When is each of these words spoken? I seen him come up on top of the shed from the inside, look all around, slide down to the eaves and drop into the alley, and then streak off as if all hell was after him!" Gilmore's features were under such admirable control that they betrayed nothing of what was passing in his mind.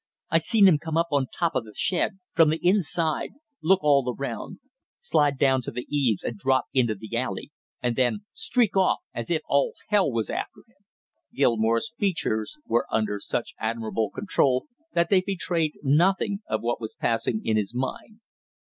I 0.31 0.39
seen 0.39 0.67
him 0.67 0.79
come 0.79 0.97
up 0.97 1.09
on 1.11 1.27
top 1.27 1.53
of 1.53 1.63
the 1.63 1.75
shed 1.75 2.17
from 2.33 2.49
the 2.49 2.59
inside, 2.63 3.33
look 3.61 3.83
all 3.83 4.11
around, 4.17 4.59
slide 4.99 5.37
down 5.37 5.61
to 5.61 5.71
the 5.71 5.85
eaves 5.95 6.23
and 6.23 6.39
drop 6.39 6.65
into 6.73 6.95
the 6.95 7.15
alley, 7.15 7.51
and 7.83 7.95
then 7.95 8.25
streak 8.31 8.75
off 8.75 9.01
as 9.13 9.29
if 9.29 9.43
all 9.47 9.73
hell 9.89 10.11
was 10.11 10.31
after 10.31 10.61
him!" 10.67 10.83
Gilmore's 11.35 11.93
features 11.99 12.57
were 12.65 12.87
under 12.91 13.19
such 13.19 13.53
admirable 13.59 14.09
control 14.09 14.65
that 14.95 15.11
they 15.11 15.21
betrayed 15.21 15.73
nothing 15.83 16.39
of 16.49 16.61
what 16.63 16.81
was 16.81 16.95
passing 16.99 17.45
in 17.45 17.55
his 17.55 17.75
mind. 17.75 18.21